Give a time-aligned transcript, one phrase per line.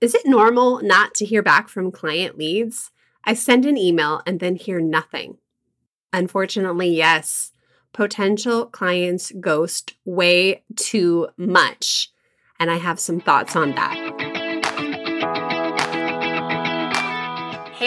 [0.00, 2.90] Is it normal not to hear back from client leads?
[3.24, 5.36] I send an email and then hear nothing.
[6.12, 7.52] Unfortunately, yes.
[7.92, 12.10] Potential clients ghost way too much.
[12.58, 14.09] And I have some thoughts on that.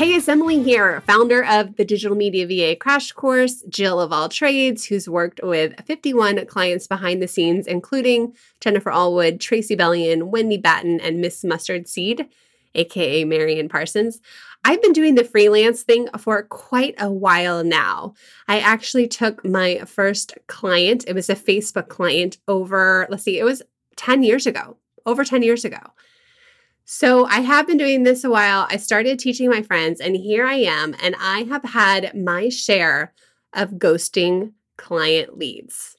[0.00, 4.30] Hey, it's Emily here, founder of the Digital Media VA Crash Course, Jill of all
[4.30, 10.56] trades, who's worked with 51 clients behind the scenes, including Jennifer Allwood, Tracy Bellion, Wendy
[10.56, 12.26] Batten, and Miss Mustard Seed,
[12.74, 14.22] aka Marian Parsons.
[14.64, 18.14] I've been doing the freelance thing for quite a while now.
[18.48, 23.44] I actually took my first client, it was a Facebook client over, let's see, it
[23.44, 23.60] was
[23.96, 25.92] 10 years ago, over 10 years ago.
[26.92, 28.66] So I have been doing this a while.
[28.68, 33.14] I started teaching my friends, and here I am, and I have had my share
[33.52, 35.96] of ghosting client leads.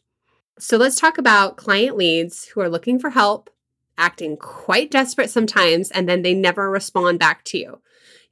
[0.60, 3.50] So let's talk about client leads who are looking for help,
[3.98, 7.80] acting quite desperate sometimes, and then they never respond back to you.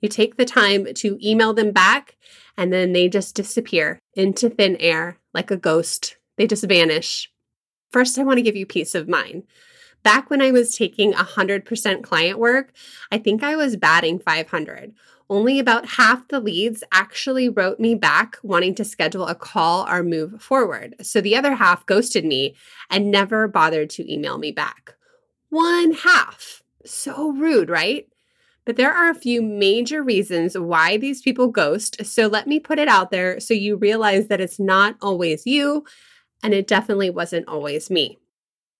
[0.01, 2.17] You take the time to email them back,
[2.57, 6.17] and then they just disappear into thin air like a ghost.
[6.35, 7.31] They just vanish.
[7.93, 9.43] First, I want to give you peace of mind.
[10.03, 12.71] Back when I was taking 100% client work,
[13.11, 14.93] I think I was batting 500.
[15.29, 20.01] Only about half the leads actually wrote me back wanting to schedule a call or
[20.01, 20.95] move forward.
[21.01, 22.55] So the other half ghosted me
[22.89, 24.95] and never bothered to email me back.
[25.49, 26.63] One half.
[26.85, 28.07] So rude, right?
[28.65, 32.05] But there are a few major reasons why these people ghost.
[32.05, 35.85] So let me put it out there so you realize that it's not always you,
[36.41, 38.18] and it definitely wasn't always me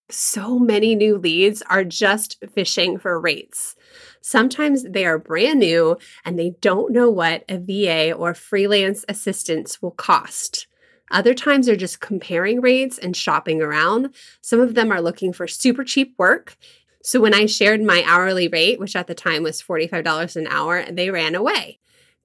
[0.09, 3.75] so many new leads are just fishing for rates.
[4.21, 9.81] Sometimes they are brand new and they don't know what a VA or freelance assistance
[9.81, 10.67] will cost.
[11.11, 14.13] Other times they're just comparing rates and shopping around.
[14.41, 16.57] Some of them are looking for super cheap work.
[17.01, 20.85] So when I shared my hourly rate, which at the time was $45 an hour,
[20.91, 21.79] they ran away.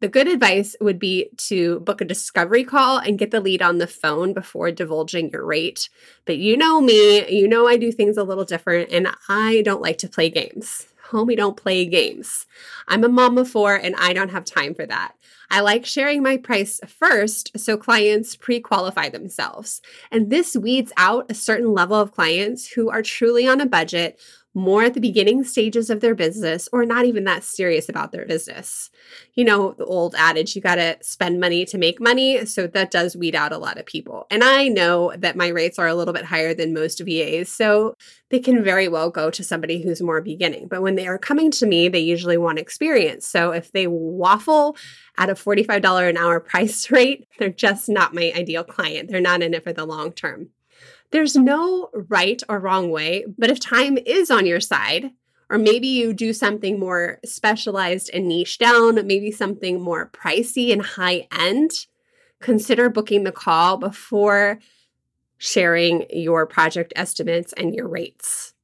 [0.04, 3.78] The good advice would be to book a discovery call and get the lead on
[3.78, 5.88] the phone before divulging your rate.
[6.26, 9.81] But you know me, you know I do things a little different, and I don't
[9.81, 10.88] like to play games.
[11.09, 12.44] Homie, don't play games.
[12.87, 15.15] I'm a mom of four and I don't have time for that.
[15.50, 19.81] I like sharing my price first so clients pre qualify themselves.
[20.10, 24.19] And this weeds out a certain level of clients who are truly on a budget
[24.54, 28.25] more at the beginning stages of their business or not even that serious about their
[28.25, 28.88] business.
[29.34, 32.47] You know, the old adage, you got to spend money to make money.
[32.47, 34.26] So that does weed out a lot of people.
[34.31, 37.48] And I know that my rates are a little bit higher than most VAs.
[37.48, 37.97] So
[38.31, 40.69] they can very well go to somebody who's more beginning.
[40.69, 43.26] But when they are coming to me, they usually want experience.
[43.26, 44.76] So if they waffle
[45.19, 49.10] at a $45 an hour price rate, they're just not my ideal client.
[49.10, 50.50] They're not in it for the long term.
[51.14, 55.12] There's no right or wrong way, but if time is on your side,
[55.48, 60.82] or maybe you do something more specialized and niche down, maybe something more pricey and
[60.82, 61.70] high end,
[62.41, 64.58] consider booking the call before
[65.38, 68.54] sharing your project estimates and your rates.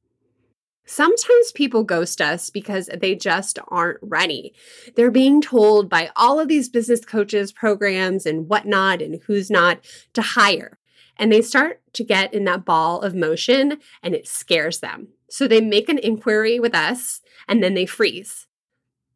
[0.85, 4.53] Sometimes people ghost us because they just aren't ready.
[4.97, 9.79] They're being told by all of these business coaches, programs, and whatnot, and who's not
[10.15, 10.79] to hire
[11.17, 15.09] and they start to get in that ball of motion and it scares them.
[15.29, 18.47] So they make an inquiry with us and then they freeze.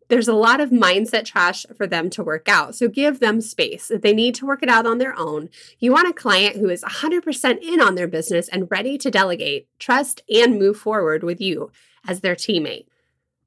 [0.07, 2.75] There's a lot of mindset trash for them to work out.
[2.75, 3.89] So give them space.
[3.89, 6.69] If they need to work it out on their own, you want a client who
[6.69, 11.41] is 100% in on their business and ready to delegate, trust, and move forward with
[11.41, 11.72] you
[12.07, 12.85] as their teammate.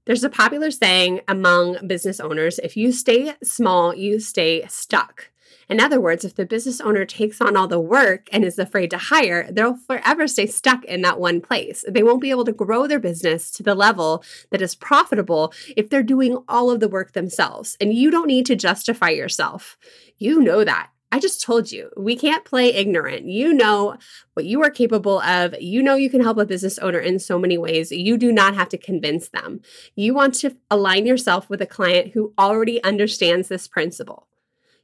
[0.05, 5.31] There's a popular saying among business owners if you stay small, you stay stuck.
[5.69, 8.91] In other words, if the business owner takes on all the work and is afraid
[8.91, 11.85] to hire, they'll forever stay stuck in that one place.
[11.87, 15.91] They won't be able to grow their business to the level that is profitable if
[15.91, 17.77] they're doing all of the work themselves.
[17.81, 19.77] And you don't need to justify yourself.
[20.17, 20.91] You know that.
[21.11, 23.27] I just told you, we can't play ignorant.
[23.27, 23.97] You know
[24.35, 25.55] what you are capable of.
[25.59, 27.91] You know you can help a business owner in so many ways.
[27.91, 29.63] You do not have to convince them.
[29.97, 34.28] You want to align yourself with a client who already understands this principle.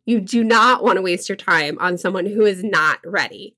[0.05, 3.57] You do not want to waste your time on someone who is not ready.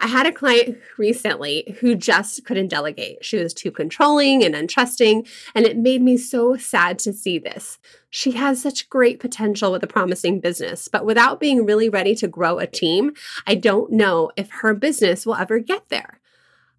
[0.00, 3.24] I had a client recently who just couldn't delegate.
[3.24, 7.78] She was too controlling and untrusting, and it made me so sad to see this.
[8.10, 12.26] She has such great potential with a promising business, but without being really ready to
[12.26, 13.12] grow a team,
[13.46, 16.18] I don't know if her business will ever get there.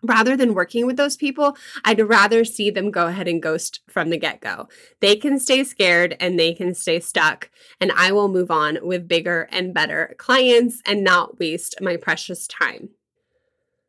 [0.04, 1.56] Rather than working with those people,
[1.86, 4.68] I'd rather see them go ahead and ghost from the get go.
[5.00, 9.08] They can stay scared and they can stay stuck, and I will move on with
[9.08, 12.90] bigger and better clients and not waste my precious time.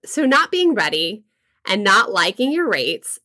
[0.05, 1.25] So, not being ready
[1.67, 3.19] and not liking your rates,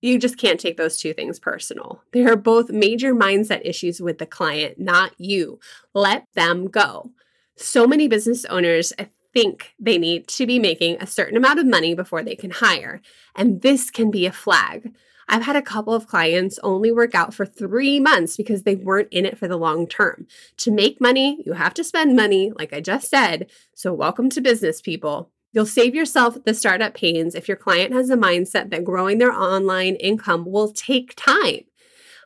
[0.00, 2.02] you just can't take those two things personal.
[2.12, 5.58] They are both major mindset issues with the client, not you.
[5.92, 7.10] Let them go.
[7.56, 8.94] So many business owners
[9.32, 13.00] think they need to be making a certain amount of money before they can hire,
[13.34, 14.92] and this can be a flag.
[15.28, 19.12] I've had a couple of clients only work out for three months because they weren't
[19.12, 20.26] in it for the long term.
[20.58, 23.48] To make money, you have to spend money, like I just said.
[23.74, 25.30] So, welcome to business, people.
[25.52, 29.32] You'll save yourself the startup pains if your client has a mindset that growing their
[29.32, 31.64] online income will take time.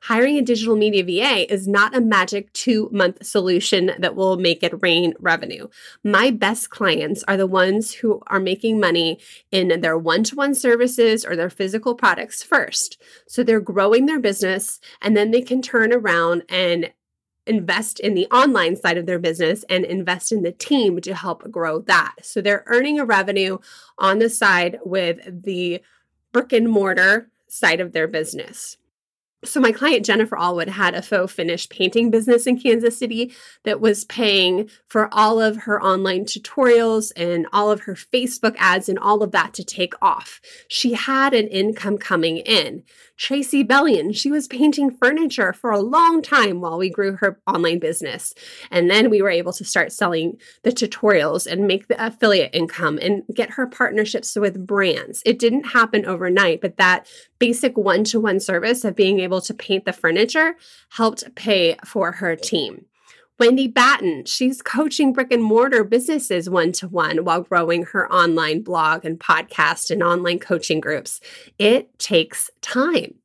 [0.04, 4.62] Hiring a digital media VA is not a magic two month solution that will make
[4.62, 5.68] it rain revenue.
[6.02, 9.18] My best clients are the ones who are making money
[9.50, 13.00] in their one to one services or their physical products first.
[13.26, 16.92] So they're growing their business and then they can turn around and
[17.46, 21.50] invest in the online side of their business and invest in the team to help
[21.50, 22.16] grow that.
[22.20, 23.56] So they're earning a revenue
[23.96, 25.80] on the side with the
[26.30, 28.76] brick and mortar side of their business.
[29.44, 33.32] So, my client Jennifer Allwood had a faux finish painting business in Kansas City
[33.64, 38.88] that was paying for all of her online tutorials and all of her Facebook ads
[38.88, 40.40] and all of that to take off.
[40.68, 42.84] She had an income coming in.
[43.16, 47.78] Tracy Bellion, she was painting furniture for a long time while we grew her online
[47.78, 48.34] business.
[48.70, 52.98] And then we were able to start selling the tutorials and make the affiliate income
[53.00, 55.22] and get her partnerships with brands.
[55.24, 57.06] It didn't happen overnight, but that
[57.38, 60.56] basic one to one service of being able to paint the furniture
[60.90, 62.86] helped pay for her team.
[63.38, 68.62] Wendy Batten, she's coaching brick and mortar businesses one to one while growing her online
[68.62, 71.20] blog and podcast and online coaching groups.
[71.58, 73.16] It takes time.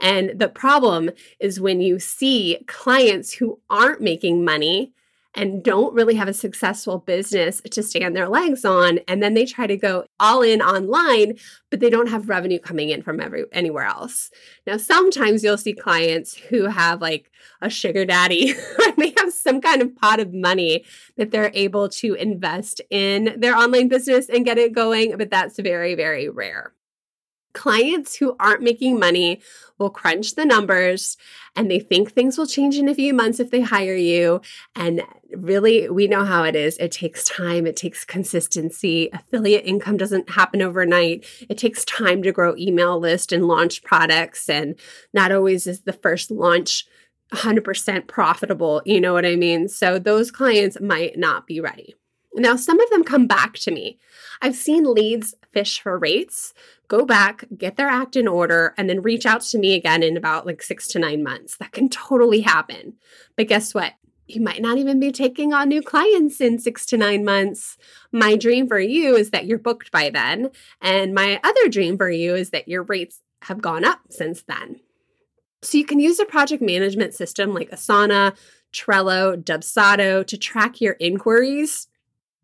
[0.00, 4.92] And the problem is when you see clients who aren't making money
[5.34, 9.44] and don't really have a successful business to stand their legs on and then they
[9.44, 11.36] try to go all in online
[11.70, 14.30] but they don't have revenue coming in from every anywhere else.
[14.66, 18.54] Now sometimes you'll see clients who have like a sugar daddy
[18.96, 20.84] they have some kind of pot of money
[21.16, 25.58] that they're able to invest in their online business and get it going but that's
[25.58, 26.72] very very rare
[27.54, 29.40] clients who aren't making money
[29.78, 31.16] will crunch the numbers
[31.56, 34.40] and they think things will change in a few months if they hire you.
[34.76, 35.02] And
[35.32, 36.76] really, we know how it is.
[36.78, 39.08] It takes time, it takes consistency.
[39.12, 41.24] Affiliate income doesn't happen overnight.
[41.48, 44.48] It takes time to grow email list and launch products.
[44.48, 44.74] And
[45.12, 46.86] not always is the first launch
[47.32, 48.82] 100% profitable.
[48.84, 49.68] You know what I mean?
[49.68, 51.94] So those clients might not be ready.
[52.36, 53.98] Now, some of them come back to me.
[54.42, 56.52] I've seen leads fish for rates,
[56.88, 60.16] go back, get their act in order, and then reach out to me again in
[60.16, 61.56] about like six to nine months.
[61.56, 62.94] That can totally happen.
[63.36, 63.94] But guess what?
[64.26, 67.76] You might not even be taking on new clients in six to nine months.
[68.10, 70.50] My dream for you is that you're booked by then.
[70.80, 74.80] And my other dream for you is that your rates have gone up since then.
[75.62, 78.36] So you can use a project management system like Asana,
[78.72, 81.86] Trello, Dubsado to track your inquiries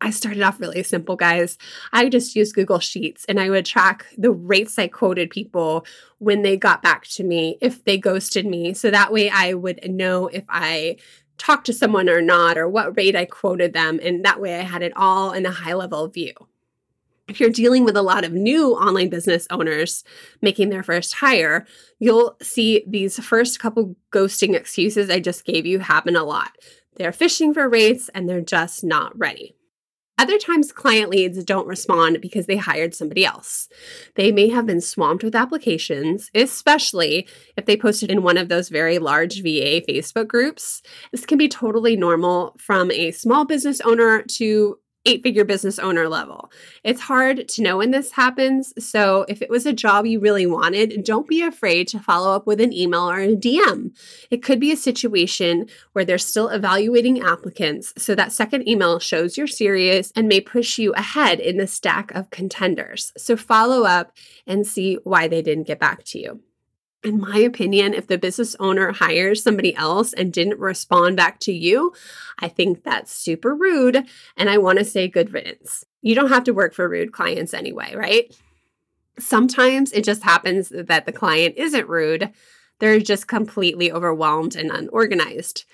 [0.01, 1.59] I started off really simple, guys.
[1.93, 5.85] I just used Google Sheets and I would track the rates I quoted people
[6.17, 8.73] when they got back to me, if they ghosted me.
[8.73, 10.97] So that way I would know if I
[11.37, 13.99] talked to someone or not, or what rate I quoted them.
[14.01, 16.33] And that way I had it all in a high level view.
[17.27, 20.03] If you're dealing with a lot of new online business owners
[20.41, 21.65] making their first hire,
[21.99, 26.51] you'll see these first couple ghosting excuses I just gave you happen a lot.
[26.97, 29.55] They're fishing for rates and they're just not ready.
[30.17, 33.67] Other times, client leads don't respond because they hired somebody else.
[34.15, 37.27] They may have been swamped with applications, especially
[37.57, 40.83] if they posted in one of those very large VA Facebook groups.
[41.11, 46.07] This can be totally normal from a small business owner to eight figure business owner
[46.07, 46.51] level.
[46.83, 48.73] It's hard to know when this happens.
[48.83, 52.45] So, if it was a job you really wanted, don't be afraid to follow up
[52.45, 53.97] with an email or a DM.
[54.29, 57.93] It could be a situation where they're still evaluating applicants.
[57.97, 62.11] So, that second email shows you're serious and may push you ahead in the stack
[62.11, 63.11] of contenders.
[63.17, 64.11] So, follow up
[64.45, 66.41] and see why they didn't get back to you.
[67.03, 71.51] In my opinion, if the business owner hires somebody else and didn't respond back to
[71.51, 71.93] you,
[72.39, 74.05] I think that's super rude.
[74.37, 75.83] And I want to say good riddance.
[76.01, 78.35] You don't have to work for rude clients anyway, right?
[79.19, 82.31] Sometimes it just happens that the client isn't rude,
[82.79, 85.65] they're just completely overwhelmed and unorganized.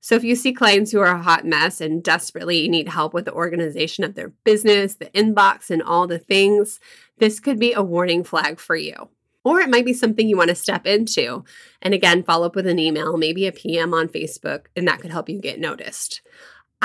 [0.00, 3.24] So, if you see clients who are a hot mess and desperately need help with
[3.24, 6.80] the organization of their business, the inbox, and all the things,
[7.18, 9.08] this could be a warning flag for you.
[9.46, 11.44] Or it might be something you want to step into.
[11.80, 15.12] And again, follow up with an email, maybe a PM on Facebook, and that could
[15.12, 16.20] help you get noticed.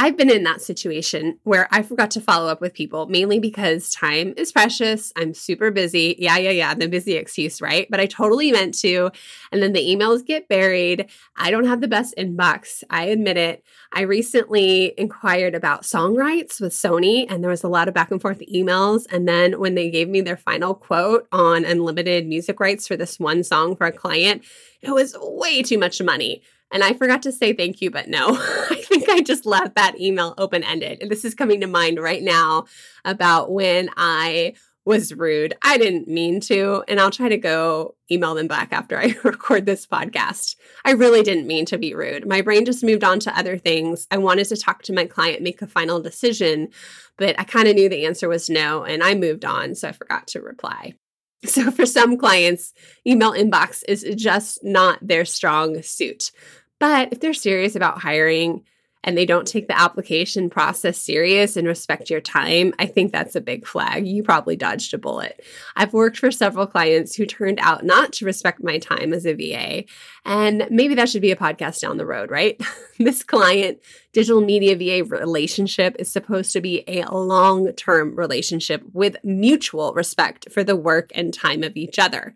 [0.02, 3.92] I've been in that situation where I forgot to follow up with people, mainly because
[3.92, 5.14] time is precious.
[5.16, 6.16] I'm super busy.
[6.18, 7.86] Yeah, yeah, yeah, the busy excuse, right?
[7.88, 9.12] But I totally meant to.
[9.52, 11.08] And then the emails get buried.
[11.36, 12.84] I don't have the best inbox.
[12.90, 13.64] I admit it.
[13.94, 18.10] I recently inquired about song rights with Sony, and there was a lot of back
[18.10, 19.06] and forth emails.
[19.12, 23.20] And then when they gave me their final quote on unlimited music rights for this
[23.20, 24.44] one song for a client,
[24.82, 26.42] it was way too much money.
[26.72, 28.30] And I forgot to say thank you, but no,
[28.70, 31.00] I think I just left that email open ended.
[31.02, 32.66] And this is coming to mind right now
[33.04, 35.54] about when I was rude.
[35.62, 39.66] I didn't mean to, and I'll try to go email them back after I record
[39.66, 40.56] this podcast.
[40.84, 42.28] I really didn't mean to be rude.
[42.28, 44.08] My brain just moved on to other things.
[44.10, 46.70] I wanted to talk to my client, make a final decision,
[47.18, 49.92] but I kind of knew the answer was no, and I moved on, so I
[49.92, 50.96] forgot to reply.
[51.44, 52.72] So, for some clients,
[53.06, 56.32] email inbox is just not their strong suit.
[56.82, 58.64] But if they're serious about hiring
[59.04, 63.36] and they don't take the application process serious and respect your time, I think that's
[63.36, 64.08] a big flag.
[64.08, 65.44] You probably dodged a bullet.
[65.76, 69.36] I've worked for several clients who turned out not to respect my time as a
[69.36, 69.84] VA.
[70.26, 72.60] And maybe that should be a podcast down the road, right?
[72.98, 73.78] this client
[74.12, 80.52] digital media VA relationship is supposed to be a long term relationship with mutual respect
[80.52, 82.36] for the work and time of each other.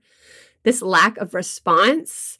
[0.61, 2.37] This lack of response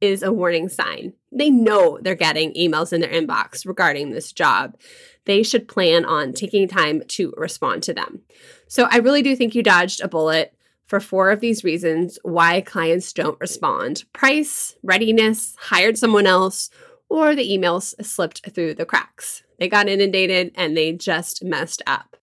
[0.00, 1.12] is a warning sign.
[1.32, 4.76] They know they're getting emails in their inbox regarding this job.
[5.24, 8.20] They should plan on taking time to respond to them.
[8.68, 10.54] So I really do think you dodged a bullet
[10.86, 16.70] for four of these reasons why clients don't respond price, readiness, hired someone else,
[17.08, 19.42] or the emails slipped through the cracks.
[19.58, 22.16] They got inundated and they just messed up.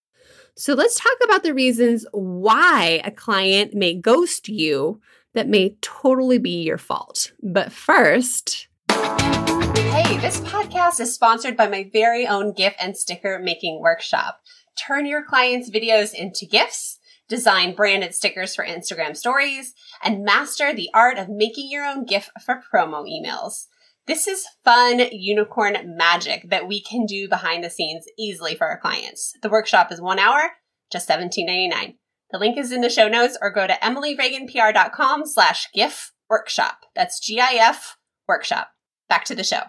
[0.56, 5.02] So let's talk about the reasons why a client may ghost you
[5.34, 7.32] that may totally be your fault.
[7.42, 13.80] But first, Hey, this podcast is sponsored by my very own GIF and sticker making
[13.80, 14.42] workshop.
[14.76, 19.74] Turn your clients' videos into GIFs, design branded stickers for Instagram stories,
[20.04, 23.68] and master the art of making your own GIF for promo emails.
[24.08, 28.80] This is fun unicorn magic that we can do behind the scenes easily for our
[28.80, 29.34] clients.
[29.42, 30.54] The workshop is one hour,
[30.92, 31.96] just $17.99.
[32.34, 36.80] The link is in the show notes or go to emilyreaganpr.com slash GIF workshop.
[36.96, 37.98] That's G-I-F
[38.28, 38.70] workshop.
[39.08, 39.62] Back to the show.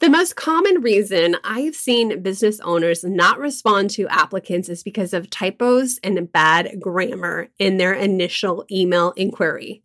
[0.00, 5.28] The most common reason I've seen business owners not respond to applicants is because of
[5.28, 9.82] typos and bad grammar in their initial email inquiry.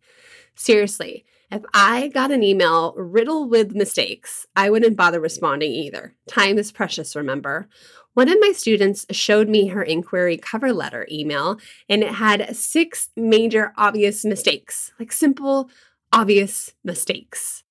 [0.54, 6.14] Seriously, if I got an email riddled with mistakes, I wouldn't bother responding either.
[6.26, 7.68] Time is precious, remember?
[8.14, 13.08] One of my students showed me her inquiry cover letter email, and it had six
[13.16, 15.70] major obvious mistakes, like simple,
[16.12, 17.64] obvious mistakes.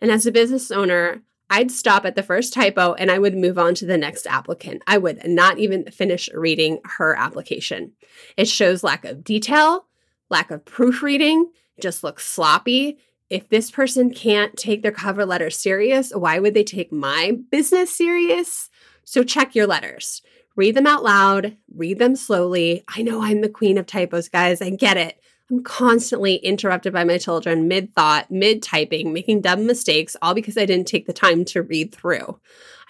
[0.00, 3.56] And as a business owner, I'd stop at the first typo and I would move
[3.56, 4.82] on to the next applicant.
[4.86, 7.92] I would not even finish reading her application.
[8.36, 9.86] It shows lack of detail,
[10.28, 11.50] lack of proofreading,
[11.80, 12.98] just looks sloppy.
[13.30, 17.94] If this person can't take their cover letter serious, why would they take my business
[17.94, 18.68] serious?
[19.06, 20.20] So check your letters.
[20.56, 22.82] Read them out loud, read them slowly.
[22.88, 24.60] I know I'm the queen of typos, guys.
[24.60, 25.20] I get it.
[25.48, 30.58] I'm constantly interrupted by my children mid thought, mid typing, making dumb mistakes, all because
[30.58, 32.40] I didn't take the time to read through.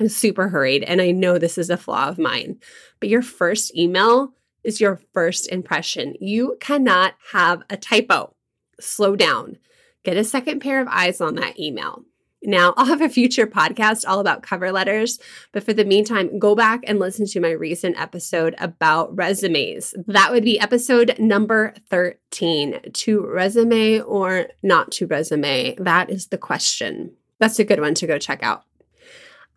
[0.00, 2.60] I'm super hurried, and I know this is a flaw of mine.
[2.98, 4.32] But your first email
[4.64, 6.14] is your first impression.
[6.18, 8.34] You cannot have a typo.
[8.80, 9.58] Slow down.
[10.02, 12.04] Get a second pair of eyes on that email.
[12.46, 15.18] Now, I'll have a future podcast all about cover letters,
[15.50, 19.94] but for the meantime, go back and listen to my recent episode about resumes.
[20.06, 25.74] That would be episode number 13 to resume or not to resume.
[25.78, 27.16] That is the question.
[27.40, 28.62] That's a good one to go check out.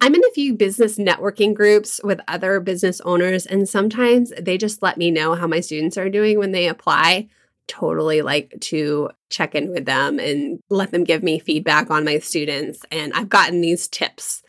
[0.02, 4.82] I'm in a few business networking groups with other business owners, and sometimes they just
[4.82, 7.28] let me know how my students are doing when they apply
[7.70, 12.20] totally like to check in with them and let them give me feedback on my
[12.20, 12.82] students.
[12.92, 14.44] And I've gotten these tips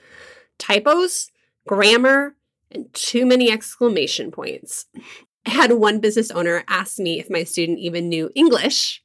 [0.58, 1.30] typos,
[1.66, 2.34] grammar,
[2.70, 4.86] and too many exclamation points.
[5.46, 9.02] I had one business owner ask me if my student even knew English.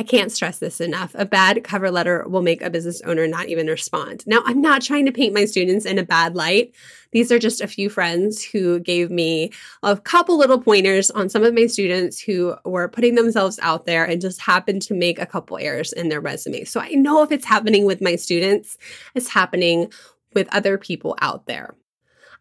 [0.00, 1.14] I can't stress this enough.
[1.14, 4.26] A bad cover letter will make a business owner not even respond.
[4.26, 6.74] Now, I'm not trying to paint my students in a bad light.
[7.10, 9.52] These are just a few friends who gave me
[9.82, 14.06] a couple little pointers on some of my students who were putting themselves out there
[14.06, 16.64] and just happened to make a couple errors in their resume.
[16.64, 18.78] So I know if it's happening with my students,
[19.14, 19.92] it's happening
[20.32, 21.74] with other people out there.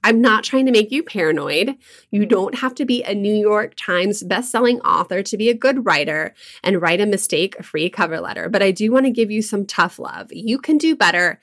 [0.03, 1.75] I'm not trying to make you paranoid.
[2.11, 2.29] You mm-hmm.
[2.29, 6.33] don't have to be a New York Times bestselling author to be a good writer
[6.63, 9.65] and write a mistake free cover letter, but I do want to give you some
[9.65, 10.27] tough love.
[10.31, 11.41] You can do better.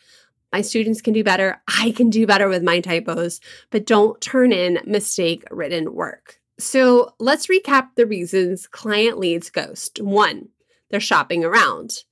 [0.53, 1.61] My students can do better.
[1.69, 6.41] I can do better with my typos, but don't turn in mistake written work.
[6.59, 10.01] So let's recap the reasons client leads ghost.
[10.01, 10.49] One,
[10.91, 12.05] they're shopping around.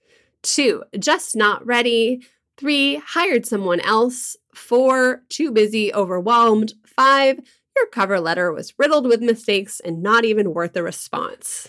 [0.42, 2.20] Two, just not ready.
[2.58, 4.36] Three, hired someone else.
[4.54, 6.74] Four, too busy, overwhelmed.
[6.86, 7.40] Five,
[7.76, 11.68] your cover letter was riddled with mistakes and not even worth a response.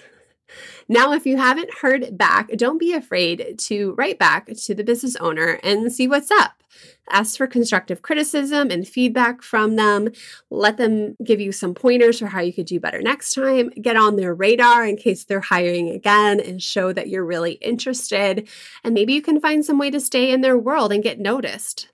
[0.87, 5.15] Now, if you haven't heard back, don't be afraid to write back to the business
[5.15, 6.61] owner and see what's up.
[7.09, 10.09] Ask for constructive criticism and feedback from them.
[10.49, 13.69] Let them give you some pointers for how you could do better next time.
[13.69, 18.47] Get on their radar in case they're hiring again and show that you're really interested.
[18.83, 21.89] And maybe you can find some way to stay in their world and get noticed.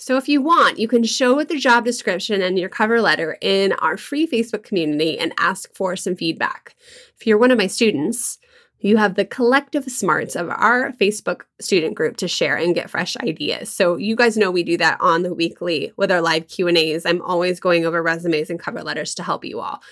[0.00, 3.72] So, if you want, you can show the job description and your cover letter in
[3.74, 6.76] our free Facebook community and ask for some feedback.
[7.18, 8.38] If you're one of my students,
[8.78, 13.16] you have the collective smarts of our Facebook student group to share and get fresh
[13.16, 13.70] ideas.
[13.70, 17.04] So you guys know we do that on the weekly with our live Q&As.
[17.04, 19.82] I'm always going over resumes and cover letters to help you all.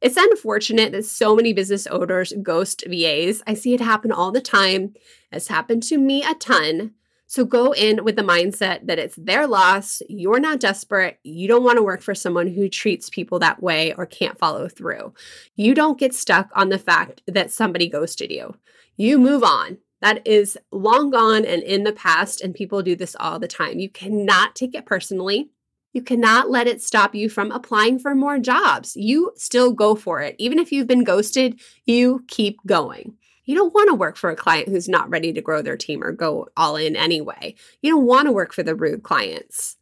[0.00, 3.42] It's unfortunate that so many business owners ghost VAs.
[3.46, 4.94] I see it happen all the time.
[5.30, 6.94] It's happened to me a ton.
[7.32, 10.02] So go in with the mindset that it's their loss.
[10.06, 11.18] You're not desperate.
[11.22, 14.68] You don't want to work for someone who treats people that way or can't follow
[14.68, 15.14] through.
[15.56, 18.54] You don't get stuck on the fact that somebody ghosted you.
[18.98, 19.78] You move on.
[20.02, 23.78] That is long gone and in the past, and people do this all the time.
[23.78, 25.48] You cannot take it personally.
[25.94, 28.94] You cannot let it stop you from applying for more jobs.
[28.94, 30.36] You still go for it.
[30.38, 33.16] Even if you've been ghosted, you keep going.
[33.44, 36.02] You don't want to work for a client who's not ready to grow their team
[36.02, 37.54] or go all in anyway.
[37.80, 39.76] You don't want to work for the rude clients.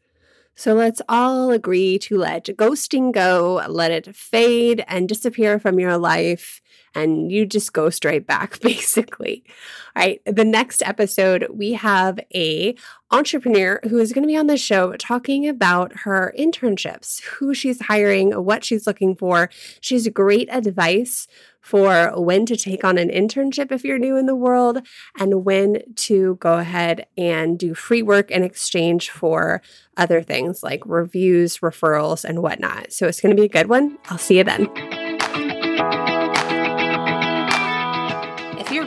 [0.55, 5.97] So let's all agree to let ghosting go, let it fade and disappear from your
[5.97, 6.61] life,
[6.95, 9.45] and you just go straight back, basically.
[9.97, 10.21] All right.
[10.25, 12.75] The next episode, we have a
[13.11, 17.81] entrepreneur who is going to be on the show talking about her internships, who she's
[17.83, 19.51] hiring, what she's looking for.
[19.81, 21.27] She's great advice
[21.61, 24.81] for when to take on an internship if you're new in the world
[25.19, 29.61] and when to go ahead and do free work in exchange for
[29.97, 32.93] other things like reviews, referrals, and whatnot.
[32.93, 33.99] So it's going to be a good one.
[34.09, 35.00] I'll see you then.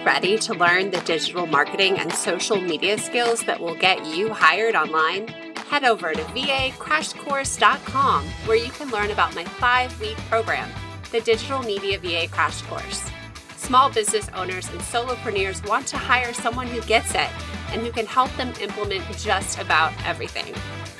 [0.03, 4.75] Ready to learn the digital marketing and social media skills that will get you hired
[4.75, 5.27] online,
[5.69, 10.69] head over to vacrashcourse.com where you can learn about my five week program
[11.11, 13.09] the Digital Media VA Crash Course.
[13.55, 17.29] Small business owners and solopreneurs want to hire someone who gets it
[17.71, 20.53] and who can help them implement just about everything.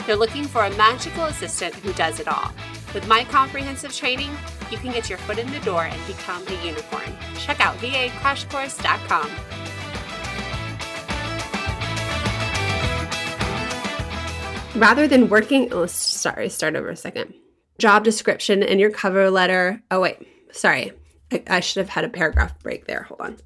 [0.06, 2.54] They're looking for a magical assistant who does it all.
[2.94, 4.32] With my comprehensive training,
[4.72, 7.12] you can get your foot in the door and become a unicorn.
[7.38, 9.30] Check out vacrashcourse.com.
[14.76, 17.34] Rather than working, oh, sorry, start over a second
[17.80, 19.82] job description and your cover letter.
[19.92, 20.92] Oh, wait, sorry.
[21.32, 23.04] I, I should have had a paragraph break there.
[23.04, 23.38] Hold on.